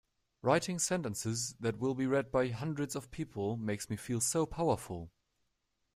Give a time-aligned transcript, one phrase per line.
[0.41, 5.11] Writing sentences that will be read by hundreds of people makes me feel so powerful!